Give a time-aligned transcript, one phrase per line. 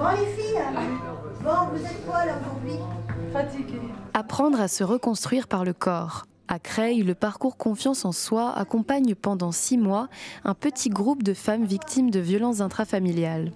[0.00, 0.58] Bon les filles,
[1.44, 2.78] bon vous êtes quoi là aujourd'hui
[3.34, 3.82] Fatiguée.
[4.14, 6.24] Apprendre à se reconstruire par le corps.
[6.48, 10.08] À Creil, le parcours Confiance en soi accompagne pendant six mois
[10.42, 13.52] un petit groupe de femmes victimes de violences intrafamiliales.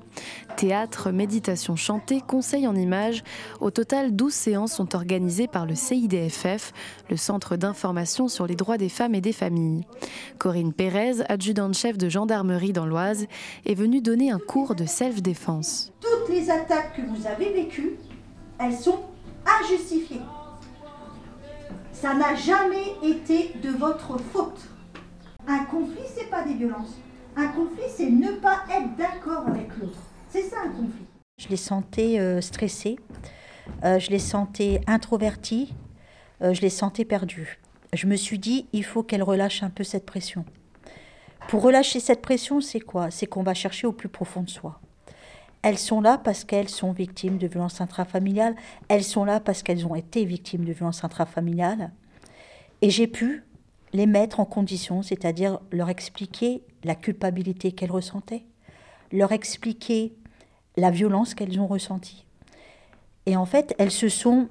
[0.56, 3.24] Théâtre, méditation chantée, conseils en images,
[3.60, 6.72] au total 12 séances sont organisées par le CIDFF,
[7.08, 9.86] le Centre d'information sur les droits des femmes et des familles.
[10.38, 13.26] Corinne Pérez, adjudante-chef de gendarmerie dans l'Oise,
[13.64, 15.90] est venue donner un cours de self-défense.
[16.24, 17.96] Toutes les attaques que vous avez vécues,
[18.58, 19.00] elles sont
[19.60, 20.22] injustifiées.
[21.92, 24.60] Ça n'a jamais été de votre faute.
[25.46, 26.94] Un conflit, c'est pas des violences.
[27.36, 29.98] Un conflit, c'est ne pas être d'accord avec l'autre.
[30.30, 31.04] C'est ça un conflit.
[31.36, 32.40] Je les sentais euh,
[33.84, 35.74] euh, je les sentais introvertis,
[36.42, 37.60] euh, je les sentais perdus.
[37.92, 40.46] Je me suis dit, il faut qu'elles relâchent un peu cette pression.
[41.48, 43.10] Pour relâcher cette pression, c'est quoi?
[43.10, 44.80] C'est qu'on va chercher au plus profond de soi.
[45.64, 48.54] Elles sont là parce qu'elles sont victimes de violences intrafamiliales.
[48.88, 51.90] Elles sont là parce qu'elles ont été victimes de violences intrafamiliales.
[52.82, 53.44] Et j'ai pu
[53.94, 58.44] les mettre en condition, c'est-à-dire leur expliquer la culpabilité qu'elles ressentaient,
[59.10, 60.14] leur expliquer
[60.76, 62.26] la violence qu'elles ont ressentie.
[63.24, 64.48] Et en fait, elles se sont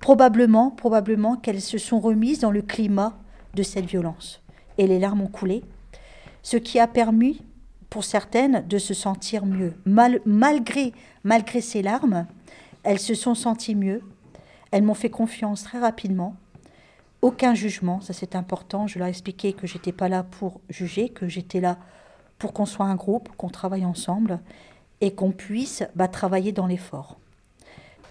[0.00, 3.16] probablement, probablement qu'elles se sont remises dans le climat
[3.54, 4.42] de cette violence.
[4.78, 5.62] Et les larmes ont coulé,
[6.42, 7.40] ce qui a permis
[7.90, 9.74] pour certaines de se sentir mieux.
[9.84, 10.92] malgré,
[11.24, 12.26] malgré ces larmes,
[12.82, 14.02] elles se sont senties mieux.
[14.70, 16.36] Elles m'ont fait confiance très rapidement.
[17.22, 18.86] Aucun jugement, ça c'est important.
[18.86, 21.78] Je leur ai expliqué que j'étais pas là pour juger, que j'étais là
[22.38, 24.40] pour qu'on soit un groupe, qu'on travaille ensemble
[25.00, 27.18] et qu'on puisse bah, travailler dans l'effort.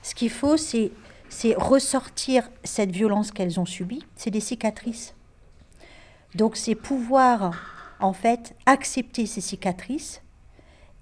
[0.02, 0.92] Ce qu'il faut, c'est
[1.58, 4.04] ressortir cette violence qu'elles ont subie.
[4.16, 5.16] C'est des cicatrices.
[6.36, 10.22] Donc c'est pouvoir en fait, accepter ces cicatrices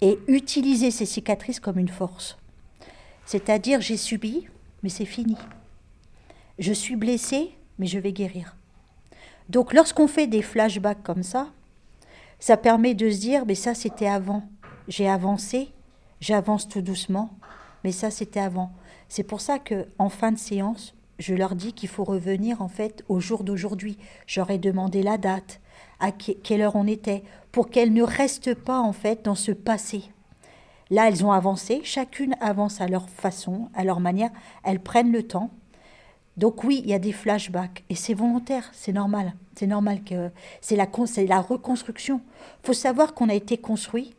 [0.00, 2.36] et utiliser ces cicatrices comme une force.
[3.24, 4.46] C'est-à-dire, j'ai subi,
[4.82, 5.36] mais c'est fini.
[6.58, 8.56] Je suis blessée, mais je vais guérir.
[9.48, 11.48] Donc, lorsqu'on fait des flashbacks comme ça,
[12.38, 14.42] ça permet de se dire, mais ça, c'était avant.
[14.88, 15.70] J'ai avancé,
[16.20, 17.30] j'avance tout doucement,
[17.82, 18.72] mais ça, c'était avant.
[19.08, 22.68] C'est pour ça que, en fin de séance, je leur dis qu'il faut revenir en
[22.68, 23.98] fait au jour d'aujourd'hui.
[24.26, 25.60] J'aurais demandé la date,
[26.00, 30.02] à quelle heure on était, pour qu'elles ne restent pas en fait dans ce passé.
[30.90, 34.30] Là, elles ont avancé, chacune avance à leur façon, à leur manière,
[34.64, 35.50] elles prennent le temps.
[36.36, 39.34] Donc oui, il y a des flashbacks et c'est volontaire, c'est normal.
[39.56, 40.88] C'est normal que c'est la,
[41.28, 42.20] la reconstruction.
[42.64, 44.14] Faut savoir qu'on a été construit,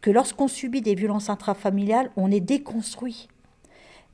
[0.00, 3.28] que lorsqu'on subit des violences intrafamiliales, on est déconstruit.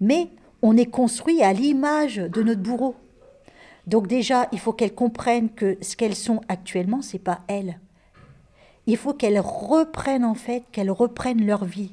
[0.01, 0.31] Mais
[0.67, 2.97] on est construit à l'image de notre bourreau.
[3.87, 7.79] Donc déjà, il faut qu'elles comprennent que ce qu'elles sont actuellement, c'est pas elles.
[8.87, 11.93] Il faut qu'elles reprennent en fait, qu'elles reprennent leur vie,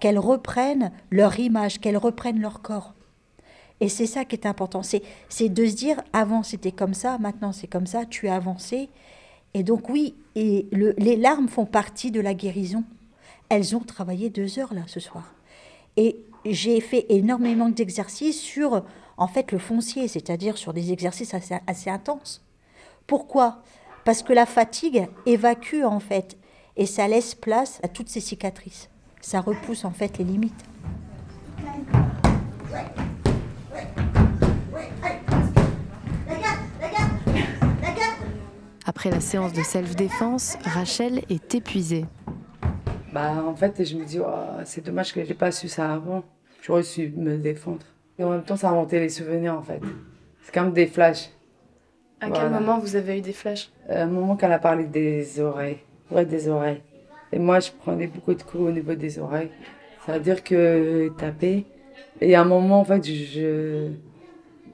[0.00, 2.94] qu'elles reprennent leur image, qu'elles reprennent leur corps.
[3.80, 5.02] Et c'est ça qui est important, c'est,
[5.50, 8.88] de se dire, avant c'était comme ça, maintenant c'est comme ça, tu as avancé.
[9.52, 12.82] Et donc oui, et les larmes font partie de la guérison.
[13.50, 15.34] Elles ont travaillé deux heures là ce soir.
[15.98, 16.16] Et
[16.52, 18.84] j'ai fait énormément d'exercices sur
[19.16, 22.44] en fait le foncier, c'est-à-dire sur des exercices assez, intenses.
[23.06, 23.62] Pourquoi?
[24.04, 26.36] Parce que la fatigue évacue en fait
[26.76, 28.88] et ça laisse place à toutes ces cicatrices.
[29.20, 30.64] Ça repousse en fait les limites.
[38.84, 42.06] Après la séance de self-défense, Rachel est épuisée.
[43.12, 44.26] Bah, en fait, je me dis, oh,
[44.64, 46.22] c'est dommage que j'ai pas su ça avant.
[46.66, 47.86] J'aurais su me défendre.
[48.18, 49.80] Et en même temps, ça a monté les souvenirs, en fait.
[50.42, 51.30] C'est comme des flashs.
[52.20, 55.38] À quel moment vous avez eu des flashs euh, Un moment qu'elle a parlé des
[55.38, 55.78] oreilles.
[56.10, 56.82] Ouais, des oreilles.
[57.32, 59.50] Et moi, je prenais beaucoup de coups au niveau des oreilles.
[60.04, 61.66] Ça veut dire que taper.
[62.20, 63.90] Et à un moment, en fait, je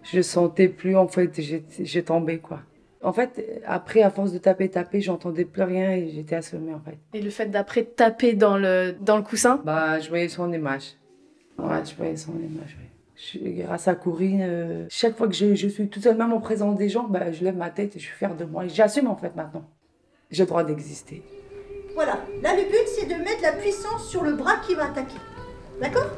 [0.02, 1.38] je sentais plus, en fait,
[1.78, 2.60] j'ai tombé, quoi.
[3.02, 6.80] En fait, après, à force de taper, taper, j'entendais plus rien et j'étais assommée, en
[6.80, 6.96] fait.
[7.12, 10.94] Et le fait d'après taper dans le, dans le coussin Bah, je voyais son image.
[11.58, 12.76] Ouais, je voyais son image,
[13.34, 16.76] grâce à Corinne, euh, chaque fois que je, je, suis toute seule, même en présence
[16.76, 18.66] des gens, bah, je lève ma tête et je suis fière de moi.
[18.66, 19.64] J'assume en fait maintenant.
[20.30, 21.22] J'ai le droit d'exister.
[21.94, 22.18] Voilà.
[22.42, 25.18] Là, le but, c'est de mettre la puissance sur le bras qui va attaquer.
[25.80, 26.10] D'accord?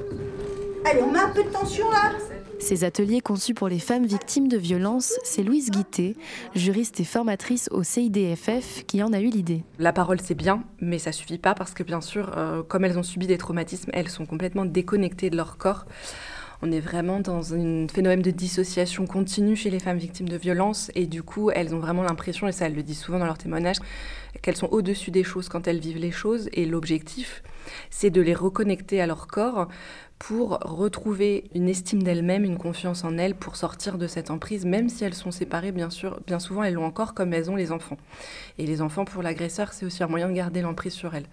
[0.84, 2.12] Allez, on met un peu de tension là.
[2.58, 6.16] Ces ateliers conçus pour les femmes victimes de violences, c'est Louise Guittet,
[6.54, 9.64] juriste et formatrice au CIDFF, qui en a eu l'idée.
[9.78, 12.98] La parole, c'est bien, mais ça suffit pas parce que bien sûr, euh, comme elles
[12.98, 15.84] ont subi des traumatismes, elles sont complètement déconnectées de leur corps.
[16.66, 20.90] On est vraiment dans un phénomène de dissociation continue chez les femmes victimes de violences
[20.94, 23.36] et du coup, elles ont vraiment l'impression, et ça elles le disent souvent dans leurs
[23.36, 23.76] témoignages,
[24.40, 27.42] qu'elles sont au-dessus des choses quand elles vivent les choses et l'objectif,
[27.90, 29.68] c'est de les reconnecter à leur corps
[30.18, 34.88] pour retrouver une estime d'elles-mêmes, une confiance en elles, pour sortir de cette emprise, même
[34.88, 37.72] si elles sont séparées, bien sûr, bien souvent elles l'ont encore comme elles ont les
[37.72, 37.98] enfants.
[38.56, 41.26] Et les enfants, pour l'agresseur, c'est aussi un moyen de garder l'emprise sur elles.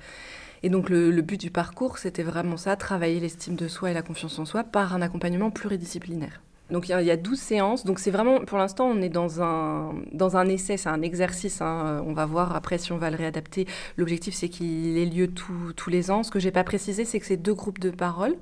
[0.64, 4.04] Et donc le, but du parcours, c'était vraiment ça, travailler l'estime de soi et la
[4.04, 6.42] confiance en soi par un accompagnement pluridisciplinaire.
[6.72, 7.86] Donc il y, a 12 séances.
[7.86, 11.62] Donc c'est vraiment, pour l'instant, on est dans un, dans un essai, c'est un exercice.
[11.62, 12.02] Hein.
[12.08, 13.68] On va voir après si on va le réadapter.
[13.98, 16.24] L'objectif, c'est qu'il ait lieu tous les ans.
[16.24, 18.36] Ce que j'ai pas précisé, c'est que c'est deux groupes de parole.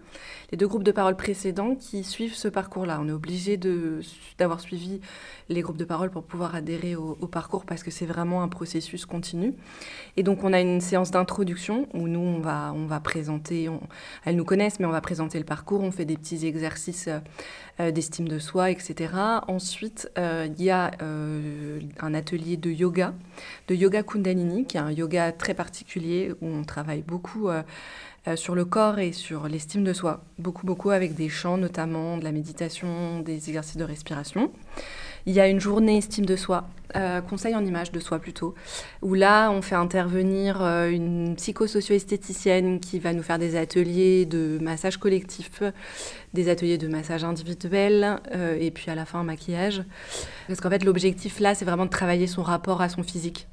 [0.51, 2.99] Les deux groupes de parole précédents qui suivent ce parcours-là.
[3.01, 3.57] On est obligé
[4.37, 4.99] d'avoir suivi
[5.49, 9.05] les groupes de parole pour pouvoir adhérer au, parcours parce que c'est vraiment un processus
[9.05, 9.53] continu.
[10.17, 13.69] Et donc on a une séance d'introduction où nous, on va, on va présenter,
[14.25, 15.81] elles nous connaissent, mais on va présenter le parcours.
[15.81, 17.09] On fait des petits exercices
[17.79, 17.91] euh,
[18.27, 19.13] de soi, etc.
[19.47, 23.13] Ensuite, euh, il y a euh, un atelier de yoga,
[23.67, 27.49] de yoga kundalini, qui est un yoga très particulier où on travaille beaucoup
[28.35, 30.23] sur le corps et sur l'estime de soi.
[30.37, 34.51] Beaucoup, beaucoup avec des chants, notamment de la méditation, des exercices de respiration.
[35.25, 38.55] Il y a une journée estime de soi, euh, conseil en image de soi plutôt,
[39.01, 44.57] où là, on fait intervenir euh, une psychosocio-esthéticienne qui va nous faire des ateliers de
[44.61, 45.61] massage collectif,
[46.33, 49.83] des ateliers de massage individuel, euh, et puis à la fin, un maquillage.
[50.47, 53.47] Parce qu'en fait, l'objectif là, c'est vraiment de travailler son rapport à son physique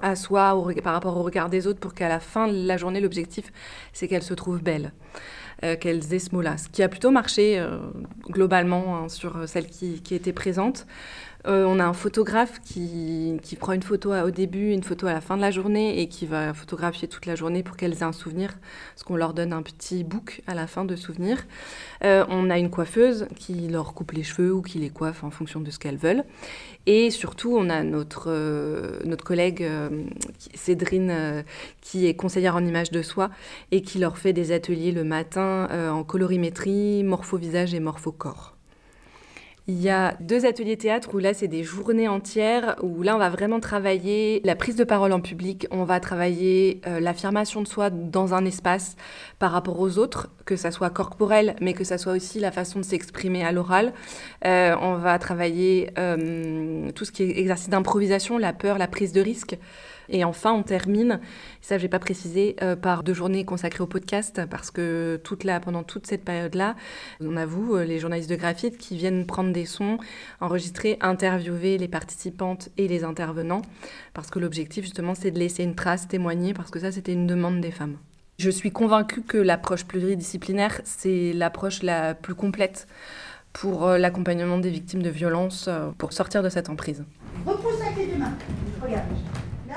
[0.00, 3.00] à soi par rapport au regard des autres pour qu'à la fin de la journée,
[3.00, 3.52] l'objectif,
[3.92, 4.92] c'est qu'elle se trouve belle.
[5.64, 6.58] Euh, qu'elles aient ce mot-là.
[6.58, 7.78] Ce qui a plutôt marché euh,
[8.28, 10.86] globalement hein, sur euh, celles qui étaient présentes.
[11.46, 15.20] On a un photographe qui, qui, prend une photo au début, une photo à la
[15.20, 18.12] fin de la journée et qui va photographier toute la journée pour qu'elles aient un
[18.12, 18.54] souvenir,
[18.94, 21.46] parce qu'on leur donne un petit book à la fin de souvenirs.
[22.02, 25.60] on a une coiffeuse qui leur coupe les cheveux ou qui les coiffe en fonction
[25.60, 26.24] de ce qu'elles veulent.
[26.86, 30.04] Et surtout, on a notre, euh, notre collègue euh,
[30.54, 31.42] Cédrine, euh,
[31.80, 33.30] qui est conseillère en image de soi
[33.72, 38.55] et qui leur fait des ateliers le matin en colorimétrie, morpho-visage et morpho-corps.
[39.68, 43.18] Il y a deux ateliers théâtre où là, c'est des journées entières, où là, on
[43.18, 47.66] va vraiment travailler la prise de parole en public, on va travailler euh, l'affirmation de
[47.66, 48.94] soi dans un espace
[49.40, 52.78] par rapport aux autres, que ça soit corporel, mais que ça soit aussi la façon
[52.78, 53.92] de s'exprimer à l'oral.
[54.44, 59.12] Euh, on va travailler euh, tout ce qui est exercice d'improvisation, la peur, la prise
[59.12, 59.58] de risque.
[60.08, 61.20] Et enfin, on termine,
[61.60, 65.46] ça je n'ai pas précisé, euh, par deux journées consacrées au podcast, parce que toute
[65.62, 66.76] pendant toute cette période-là,
[67.20, 69.98] on a vous, euh, les journalistes de graphite, qui viennent prendre des sons,
[70.40, 73.62] enregistrer, interviewer les participantes et les intervenants,
[74.14, 77.26] parce que l'objectif justement c'est de laisser une trace, témoigner, parce que ça c'était une
[77.26, 77.96] demande des femmes.
[78.38, 82.86] Je suis convaincue que l'approche pluridisciplinaire, c'est l'approche la plus complète
[83.52, 87.04] pour euh, l'accompagnement des victimes de violences pour sortir de cette emprise.
[87.46, 87.76] Repousse.
[88.82, 89.06] Regarde.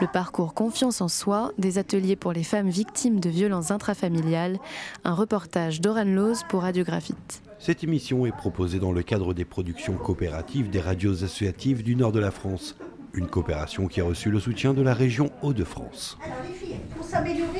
[0.01, 4.57] Le parcours Confiance en soi, des ateliers pour les femmes victimes de violences intrafamiliales,
[5.03, 7.41] un reportage d'Oran Loz pour Radiographite.
[7.59, 12.13] Cette émission est proposée dans le cadre des productions coopératives des radios associatives du nord
[12.13, 12.77] de la France.
[13.13, 16.17] Une coopération qui a reçu le soutien de la région Hauts-de-France.
[16.23, 17.58] Alors les filles, pour s'améliorer